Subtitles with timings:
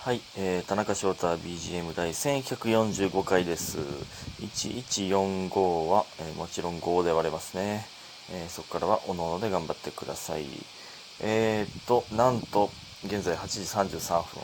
[0.00, 3.78] はい、えー、田中翔太 BGM 第1145回です。
[4.40, 7.84] 1145は、えーもちろん5で割れますね。
[8.32, 10.46] えーそこからはおのおので頑張ってください。
[11.20, 12.70] えーっと、なんと、
[13.04, 14.42] 現在8時33分。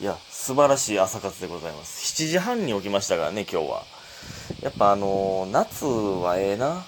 [0.00, 2.02] いや、素晴らしい朝活でございます。
[2.14, 3.84] 7時半に起きましたからね、今日は。
[4.62, 6.86] やっぱあのー夏はええな。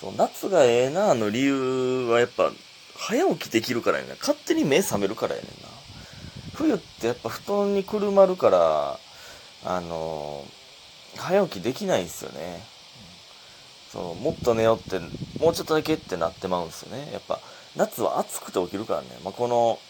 [0.00, 2.50] そう、夏がええなあの理由はやっぱ、
[2.96, 4.16] 早起きできるからやねんな。
[4.18, 5.69] 勝手に目覚めるからやねんな。
[6.60, 8.98] 冬ってやっぱ布団にくるまるから、
[9.64, 10.60] あのー
[11.16, 12.62] 早起きできないんですよね。
[13.90, 15.00] そのもっと寝ようって、
[15.42, 17.10] もうちょっとだけってなってまうんですよね。
[17.12, 17.40] やっぱ、
[17.74, 19.08] 夏は暑くて起きるからね。
[19.24, 19.80] まあ、この、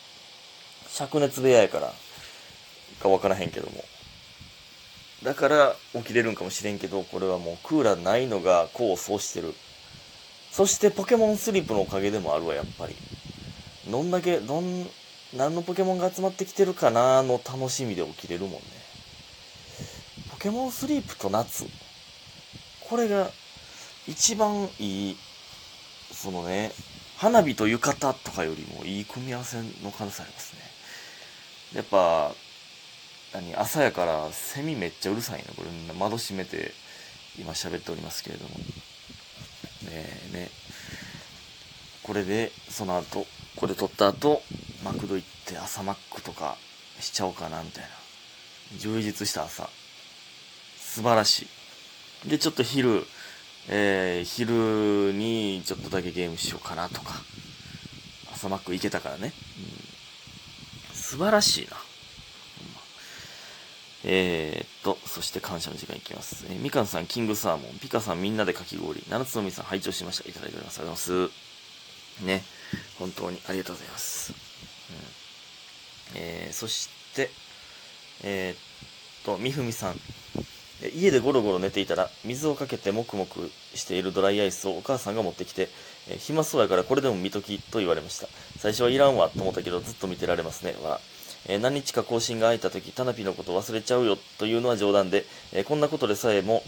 [0.89, 1.93] 灼熱部屋やから、
[3.03, 3.85] かわからへんけども。
[5.23, 9.55] だから起きれるんかもしれんけど、これはもうクーラーないのが功を奏してる。
[10.51, 12.97] そしてポケモンスリープのおかげでもあるわ、やっぱり。
[13.91, 14.91] どんだけ、どん、
[15.37, 18.59] 何のポケモンが集まってきてるかなの楽しみで起きれるもんね。
[20.31, 21.67] ポケモンスリープと夏。
[22.81, 23.31] これが
[24.09, 25.17] 一番いい、
[26.13, 26.73] そのね、
[27.17, 30.61] 花火と浴衣とかよりもいい組み合わせの可能性ありますね。
[31.77, 32.35] やっぱ、
[33.33, 35.45] 何、朝やからセミめっちゃうるさいね。
[35.57, 36.73] これ窓閉めて
[37.39, 38.51] 今喋っておりますけれども。
[38.59, 38.65] ね
[39.93, 40.51] えね。
[42.03, 44.43] これで、その後、これ撮った後、
[44.85, 46.57] マクド行って朝マックとか
[47.01, 47.89] しちゃおうかなみたいな。
[48.79, 49.69] 充実した朝。
[50.79, 51.47] 素晴らし
[52.27, 52.29] い。
[52.29, 53.07] で、ちょっと昼、
[53.69, 57.15] えー、昼にちょっとだけゲームしようかなとか。
[58.33, 59.33] 朝マック行けたからね。
[60.91, 61.77] うん、素晴らしいな。
[64.03, 66.47] えー、っと、そして感謝の時間いきます。
[66.49, 70.29] えーみかんさん、キングサーモン、ピカさん、みんなでかき氷、七つのみさん、拝聴しました。
[70.29, 70.79] いただいております。
[70.79, 72.25] ありがとうございます。
[72.25, 72.45] ね。
[72.99, 74.50] 本当にありがとうございます。
[76.15, 77.31] えー、そして、
[78.23, 78.57] えー、っ
[79.25, 80.01] と、みふみさん。
[80.95, 85.69] 家でゴロゴロ寝ていたら、水をかけてもくもくしているドライアイスをお母さんが持ってきて、
[86.09, 88.29] えー暇そうやからこれでも見ときと言われました。
[88.59, 90.75] 最初はいらんわと思ったけど、ずっと見てられますね。
[90.83, 91.01] わら。
[91.49, 96.63] えー何日か更新が空いた時、タナピのこと忘れちゃうよというのは冗談で、えーこんなことでさえも、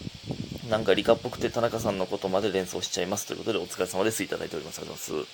[0.68, 4.78] なんか理科っぽくて田中さんのことまで連想しちゃいますということでお疲れ様ですいただいております。
[4.80, 5.32] ありがとうございます。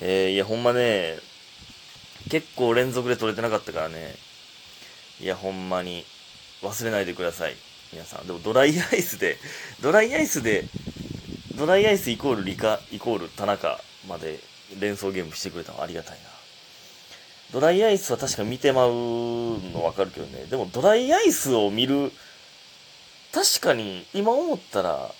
[0.00, 1.16] えーいや、ほんまね、
[2.28, 4.14] 結構連続で撮れてなかったからね、
[5.20, 6.04] いや、ほんまに、
[6.62, 7.56] 忘れないでください。
[7.92, 8.26] 皆さん。
[8.26, 9.38] でも、ドライ アイスで、
[9.80, 10.64] ドライアイスで、
[11.54, 14.38] ドライアイスイコール理科イコール田中まで
[14.78, 16.28] 連想ゲームしてくれたのありがたいな。
[17.52, 20.44] ドライアイスは確か見てまうのわかるけどね。
[20.44, 22.12] でも、ドライアイスを見る、
[23.32, 25.12] 確かに、今思ったら、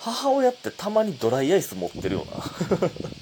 [0.00, 2.42] 母親ってたまにドライアイス持ってるよな。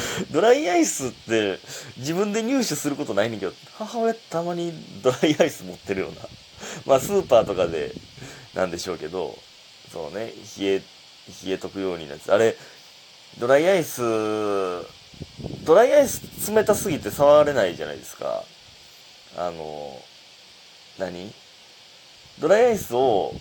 [0.30, 1.58] ドライアイスって
[1.96, 6.16] 自分で入手することないねんけど、母親たまにドライアイス持ってるような。
[6.84, 7.92] まあスーパーとかで
[8.54, 9.38] なんでしょうけど、
[9.92, 10.82] そうね、冷え、冷
[11.52, 12.32] えとくようになやつ。
[12.32, 12.56] あれ、
[13.38, 14.00] ドライアイス、
[15.64, 18.44] ドライアイス冷たすぎて触れないじゃないですか。
[19.36, 20.00] あの、
[20.98, 21.32] 何？
[22.38, 23.34] ドライアイスを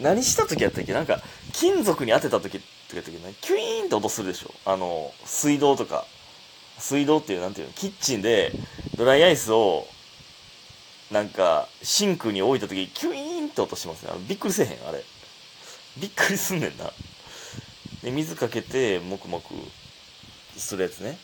[0.00, 0.92] 何した時やったっけ？
[0.92, 1.20] なんか、
[1.52, 4.54] 金属に当てた時ってやったっけ、キュイーンって音するでしょ？
[4.64, 6.06] あの、水道とか。
[6.78, 8.52] 水道っていう、なんていうの、キッチンで
[8.96, 9.86] ドライアイスを、
[11.10, 14.10] なんか、シンクに置いた時、キュイーンって音しますね。
[14.12, 15.02] あのびっくりせえへんあれ。
[15.96, 16.92] びっくりすんねんな。
[18.04, 19.54] で、水かけて、もくもく
[20.56, 21.18] するやつね。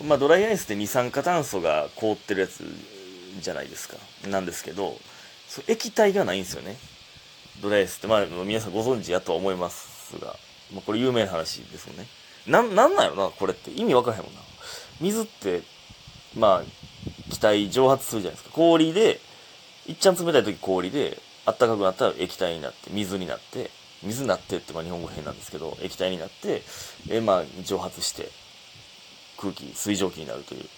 [0.00, 0.08] うん。
[0.08, 2.62] まあ、ドライアイスって二酸化炭素が凍ってるやつ
[3.40, 3.96] じゃないですか。
[4.28, 4.96] なんですけど、
[5.48, 6.76] そう液体がないんですよね。
[7.60, 10.36] ドライアイスって、まあ、皆さんご存知やとは思いますが、
[10.72, 12.06] まあ、これ有名な話ですもんね。
[12.46, 13.70] なん、なんなんやろな、これって。
[13.70, 14.40] 意味わからへんもんな。
[15.00, 15.62] 水って、
[16.36, 18.54] まあ、気体蒸発するじゃないですか。
[18.54, 19.20] 氷で、
[19.86, 23.70] いっちゃん冷たい時氷で、あったかくなったら液体になって、水になって、
[24.02, 26.62] 水になってって、まあ日本語変なんですけど、液体になって、
[27.08, 28.28] え、まあ蒸発して、
[29.38, 30.68] 空気、水蒸気になるという。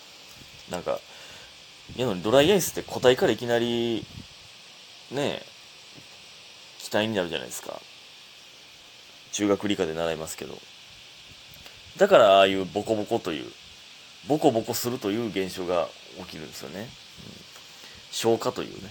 [0.70, 1.00] なんか、
[1.96, 4.06] いやのにドライアイスって固体からいきなり、
[5.10, 5.46] ねえ、
[6.78, 7.80] 気体になるじゃないですか。
[9.32, 10.58] 中学理科で習いますけど。
[11.96, 13.52] だからああいうボコボコという、
[14.28, 16.80] ボコボコするという現象が起きるんですよね。
[16.80, 16.86] うん、
[18.10, 18.90] 昇華というね。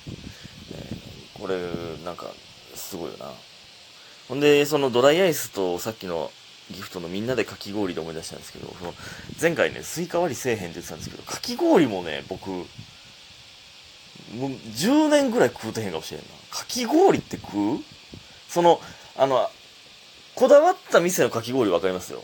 [0.73, 0.99] えー
[1.39, 1.57] これ、
[2.03, 2.27] なんか、
[2.75, 3.31] すごいよな。
[4.27, 6.31] ほんで、そのドライアイスとさっきの
[6.69, 8.93] ギフトのみんなでかき氷で思い出したんですけど、その
[9.41, 12.65] 前回ね、スイカ割りせえへんって言ってたんですけど、かき氷もね、僕、
[14.37, 16.27] もう10年ぐらい食うてへんかもしれんな。
[16.51, 17.79] かき氷って食う？
[18.47, 18.79] その、
[19.17, 19.49] あの、
[20.35, 22.23] こだわった店のかき氷わかりますよ。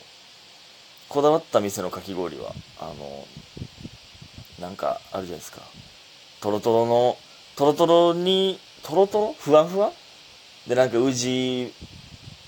[1.09, 3.25] こだわった店のかき氷は、あの、
[4.59, 5.61] なんかあるじゃないですか。
[6.41, 7.17] トロトロの、
[7.55, 9.35] トロトロに、トロトロ？
[9.37, 9.91] ふわふわ？
[10.67, 11.73] で、なんか宇治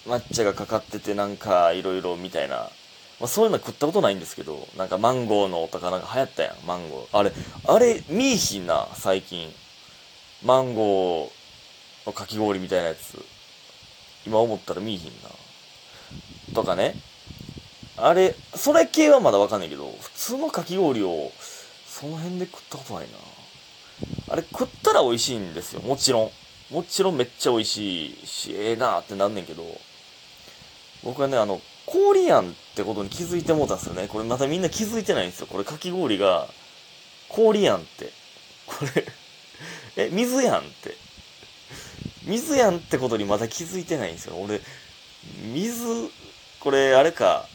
[0.06, 2.70] 抹茶がかかってて、なんかいろいろみたいな。
[3.20, 7.18] まあ、そういうの食ったことないんですけど、なんかマンゴーのとかなんか流行ったやん、マンゴー。
[7.18, 7.32] あれ、
[7.66, 9.52] あれ、見いひんな、最近。
[10.44, 13.20] マンゴーのかき氷みたいなやつ。
[14.26, 15.30] 今思ったら見いひんな。
[16.54, 16.96] とかね。
[17.98, 21.32] あれ、それ系はまだわかんないけど、普通のかき氷を、
[21.88, 23.18] その辺で食ったことないな。
[24.30, 26.32] あれ食ったら美味しいんですよ、もちろん。
[26.70, 29.64] もちろんめっちゃ美味しいし、ええー、なーってなんねんけど、
[31.04, 34.08] 僕はね、あの、氷やんってことに気づいてもうたんですよね。
[34.10, 35.48] これまたみんな気づいてないんですよ。
[35.48, 36.48] これかき氷が、
[37.30, 38.12] 氷やんって。
[38.68, 39.06] これ
[40.06, 40.98] え、水やんって。
[42.26, 44.36] 水やんってことにまだ気づいてないんですよ。
[44.36, 44.60] 俺、
[45.54, 45.86] 水、
[46.60, 47.48] これあれか、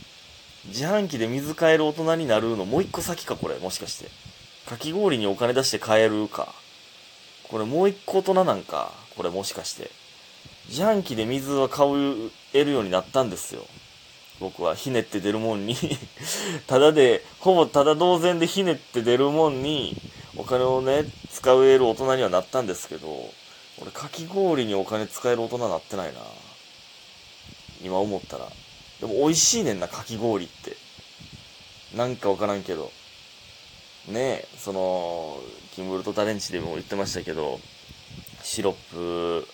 [0.66, 3.58] 自販機で水買える大人になるのもう一個先か、これ。
[3.58, 4.08] もしかして。
[4.66, 6.54] かき氷にお金出して買えるか。
[7.50, 8.92] これもう一個大人なんか。
[9.14, 9.90] これもしかして。
[10.70, 11.86] 自販機で水は買
[12.54, 13.66] えるようになったんですよ。
[14.42, 15.76] 僕はひねって出るもんに
[16.66, 19.94] ただで、ほぼただ同然でひねって出るもんに、
[20.36, 23.32] お金をね、使える大人にはなったんですけど、
[23.80, 26.20] 俺かき氷にお金使える大人になってないな。
[27.84, 28.48] 今思ったら。
[29.00, 30.76] でも美味しいねんな、かき氷って。
[31.94, 32.90] なんかわからんけど。
[34.08, 35.40] ねえ、その、
[35.76, 37.60] キンブルトタレンチでも言ってましたけど、
[38.42, 39.46] シロップ、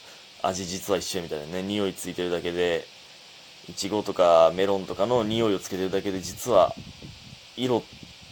[0.43, 2.87] 味実は一緒みたいなね、匂いついてるだけで、
[3.69, 6.75] いちごとかメロンとかの匂いをつけてるだけで、実は、
[7.56, 7.82] 色、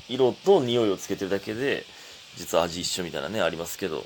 [0.09, 1.85] 色と匂いをつけてるだけで、
[2.37, 4.05] 実は味一緒みたいなね、ありますけど、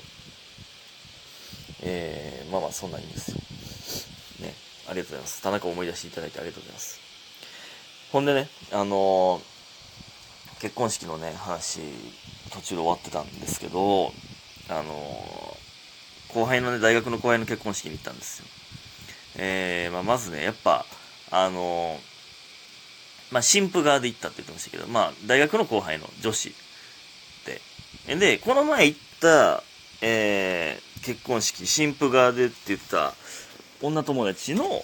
[1.83, 3.37] えー、まあまあそんなんいいんですよ。
[4.45, 4.53] ね、
[4.89, 5.41] ありがとうございます。
[5.41, 6.99] 田中を思い出していただいてありがとうございます。
[8.11, 11.79] ほんでね、あのー、結婚式のね、話、
[12.51, 14.13] 途中で終わってたんですけど、
[14.69, 18.45] あのー、後輩のね、大学の後輩の結婚式に行ったんですよ。
[19.37, 20.85] えー、まあ、まずね、やっぱ、
[21.31, 21.99] あの
[23.31, 26.53] まあ、新婦側で行ったって言ってましたけど、まあ、大学の後輩の女子
[28.07, 28.15] で。
[28.15, 29.63] で、この前行った、
[30.01, 33.13] えー、結婚式、新婦側でって言った
[33.81, 34.83] 女友達の、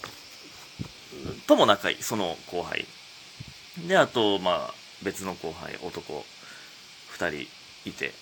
[1.46, 2.86] とも仲いい、その後輩。
[3.86, 4.74] で、あと、まあ、
[5.04, 6.26] 別の後輩、男、
[7.10, 7.48] 二人
[7.86, 8.14] いて、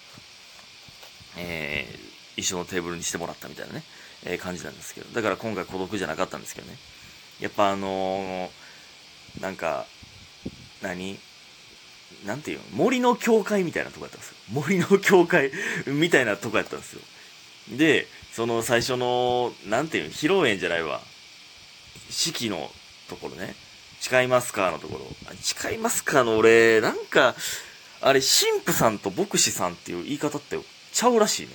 [1.37, 3.83] えー、一緒のテーブルにしてもらったみたいなね、
[4.25, 6.77] えー、感じなんですけど、だから今回孤独じゃなかったんですけどね。
[7.39, 9.85] やっぱあのー、なんか、
[10.81, 11.19] 何？
[12.25, 12.63] なんていうの？
[12.71, 14.35] 森の教会みたいなとこやったんですよ。
[14.51, 15.51] 森の教会
[15.87, 17.01] みたいなとこやったんですよ。
[17.77, 20.09] で、その最初の、なんていうの？
[20.11, 21.01] 披露宴じゃないわ。
[22.09, 22.69] 式の
[23.09, 23.55] ところね。
[23.99, 25.05] 誓いますかのところ。
[25.41, 27.35] 誓いますかの俺、なんか、
[28.01, 30.59] あれ、神父さんと牧師さんっていう言い方って
[30.93, 31.53] ちゃうらしいね。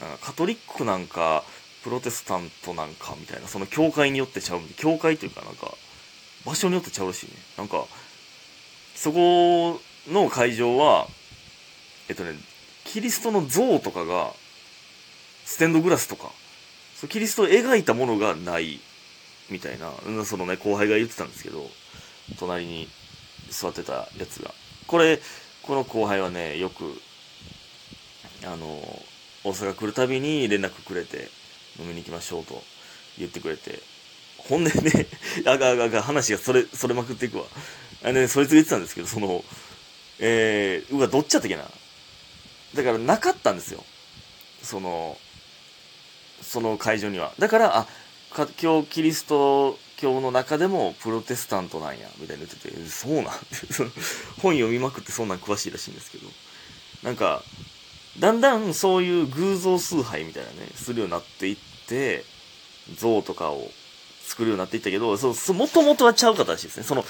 [0.00, 1.42] なんかカトリックなんか、
[1.82, 5.72] プロテスタントなんかみたいな、その教会によってちゃう、教会というかなんか、
[6.44, 7.32] 場所によってちゃうらしいね。
[7.58, 7.86] なんか、
[8.94, 11.08] そこの会場は、
[12.08, 12.34] えっとね、
[12.84, 14.32] キリストの像とかが、
[15.44, 16.30] ステンドグラスとか、
[16.94, 18.80] そキリストを描いたものがない、
[19.50, 19.92] みたいな、
[20.24, 21.68] そのね、後輩が言ってたんですけど、
[22.38, 22.88] 隣に
[23.50, 24.54] 座ってたやつが。
[24.86, 25.20] これ、
[25.62, 27.00] この後輩はね、よく、
[28.44, 29.02] あの、
[29.44, 31.28] 大阪来るたびに連絡くれて、
[31.78, 32.62] 飲みに行きましょうと
[33.18, 33.80] 言ってくれて、
[34.38, 35.06] ほんでね、
[35.46, 37.44] あがあがが話がそれ、それまくっていくわ。
[38.02, 39.44] あれね、そいつが言ってたんですけど、その、
[40.18, 41.64] えー、うわ、どっちやったっけな。
[42.74, 43.84] だからなかったんですよ。
[44.62, 45.18] その、
[46.42, 47.32] その会場には。
[47.38, 47.86] だから、あ、
[48.34, 53.24] か今日キリスト教の中でもプロテスタントなんや、みたいな言ってて、そうなん？
[54.40, 56.28] 本読みまくってそんなん詳しいらしいんですけど。
[57.02, 57.42] なんか、
[58.18, 62.24] だんだんそういう偶像崇拝みたいなね、するようになっていって、
[62.98, 63.70] 像とかを
[64.26, 66.82] 作るようになっていったけど、そう、もともとはちゃうかったらしいですね。
[66.84, 67.04] その、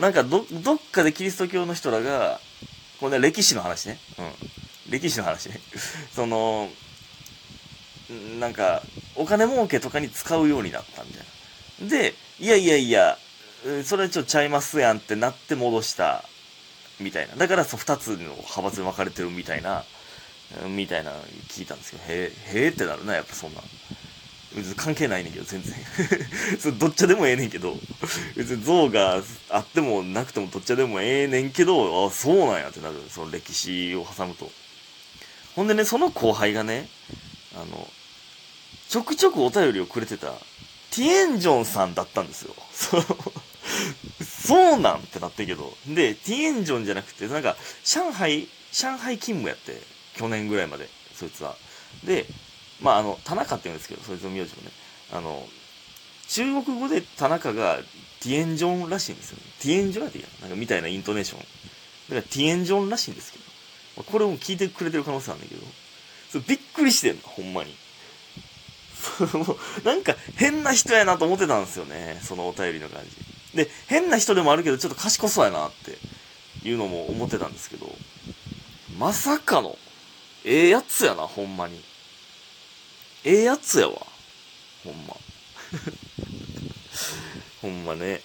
[0.00, 2.40] なんかど、どっかでキリスト教の人らが、
[3.00, 3.98] これね、歴史の話ね。
[4.18, 4.32] うん。
[4.90, 5.60] 歴史の話ね。
[6.14, 6.70] その、
[8.38, 8.82] なんか、
[9.16, 11.26] お金儲けとかに使うようになったみたい
[11.82, 11.88] な。
[11.88, 13.18] で、いやいやいや、
[13.84, 16.24] それちょっとちゃいますやんってなって戻した、
[17.00, 17.36] みたいな。
[17.36, 19.84] だから、そう、二つの派閥に分かれてるみたいな、
[20.68, 21.12] みたいな
[21.48, 23.60] 聞いたんですけど、へえ、へえってなるな、やっぱそんな。
[24.54, 25.74] 別に関係ないねんけど、全然。
[26.58, 27.76] それどっちでもええねんけど、
[28.34, 32.94] 別に像があってもなくてもどっちでもええねんけど、あ、そうなんやってなる。
[33.10, 34.50] その歴史を挟むと。
[35.54, 36.88] ほんでね、その後輩がね、
[37.54, 37.88] あの、
[38.88, 40.28] ちょくちょくお便りをくれてた、
[40.92, 42.54] ティエンジョンさんだったんですよ。
[44.24, 45.76] そうなんってなってんけど。
[45.86, 49.82] で、ティエンジョンじゃなくて、なんか、上海、上海勤務やって
[50.18, 51.56] 去年ぐらいまでそいつは。
[52.04, 52.26] で
[52.82, 54.70] まああの田中って言うんですけどそいつの名字もね。
[55.12, 55.46] あの
[56.28, 57.78] 中国語で田中が
[58.20, 61.38] ティエンジョンらしいんですよ、ね、ティエンジョンやてやなんかみたいなイントネーション。
[61.40, 61.48] だか
[62.16, 63.44] らティエンジョンらしいんですけど。
[63.98, 65.62] まあこれも聞いてくれてる可能性あるんだけど。
[66.30, 67.22] そびっくりしてんの。
[67.22, 67.74] ほんまに。
[69.84, 72.20] なんか変な人やなと思ってたんですよね。
[72.22, 73.56] そのお便りの感じ。
[73.56, 75.96] で変な人でもあるけどちょっと賢そうやなって
[76.68, 77.90] いうのも思ってたんですけど。
[78.98, 79.78] まさかの。
[80.48, 81.80] ええやつやなほんまに
[83.24, 83.94] ええやつやわ
[84.82, 85.14] ほんま
[87.60, 88.20] ほんまね。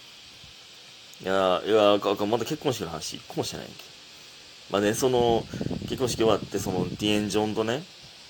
[1.22, 3.76] いやいやまだ結婚式の話、一個もしてないんけ。
[4.70, 5.46] まあね、その、
[5.84, 7.84] 結婚式終わって、その、ディエンジョンとね、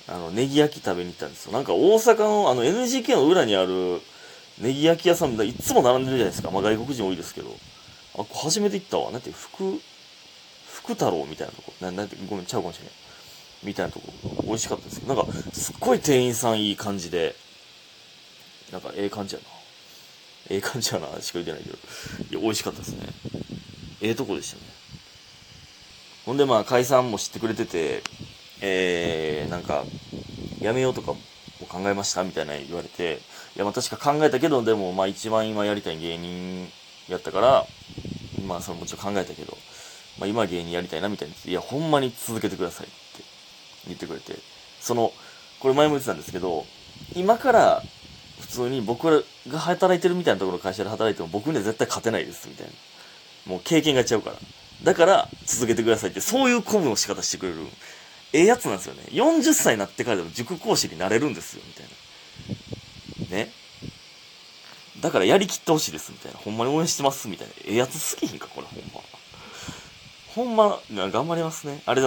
[0.07, 1.53] あの、ネギ焼き食べに行ったんですよ。
[1.53, 4.01] なんか大阪の、あの、NGK の裏にある、
[4.59, 6.51] ネギ焼き屋さんでいつも並んでるじゃないですか。
[6.51, 7.55] まあ外国人多いですけど。
[8.17, 9.11] あ、初めて行ったわ。
[9.11, 9.81] なんて、福、
[10.71, 11.73] 福太郎みたいなとこ。
[11.81, 12.93] ななんて、ごめん、ちゃうかもしれない。
[13.63, 14.11] みたいなとこ、
[14.43, 17.35] 美味しかったですけど、なんか、すっごい店員さんいい感じで、
[18.71, 19.47] なんか、ええ感じやな。
[20.49, 21.77] ええ感じやな、しか言ってないけど。
[22.31, 23.07] いや、美味しかったですね。
[24.01, 24.63] ええとこでしたね。
[26.25, 28.01] ほんで、まあ、解散も知ってくれてて、
[28.61, 29.83] えー、なんか、
[30.61, 31.19] やめようとかも
[31.67, 33.19] 考えましたみたいな言われて、
[33.55, 36.69] いや、まあ確か考えたけど、でも、まあ一番今やりたい芸人
[37.09, 37.65] やったから、
[38.47, 39.57] まあそのもちろん考えたけど、
[40.17, 41.35] まあ今芸人やりたいなみたいな。
[41.45, 42.87] いや、ほんまに続けてください
[43.87, 44.37] 言ってくれて、
[44.79, 45.13] その、
[45.59, 46.65] これ前も言ってたんですけど、
[47.15, 47.83] 今から
[48.41, 52.73] 普通に僕が働いてるみたいなところの会社で働いても僕には絶対勝てないですみたいな。
[53.45, 54.35] もう経験がちゃうから。
[54.83, 57.59] だから続けてくださいって、そういう鼓舞の仕方してくれる。
[58.33, 59.03] ええやつなんですよね。
[59.11, 63.37] 40歳になってからでも塾講師になれるんですよ、みたいな。
[63.37, 63.51] ね。
[64.99, 66.39] だからやりきってほしいです、みたいな。
[66.39, 67.53] ほんまに応援してます、みたいな。
[67.65, 69.01] ええやつすぎひんか、これ、ほんま。
[70.35, 71.73] ほんま、頑張りますね。
[71.73, 72.01] ありがとうございます。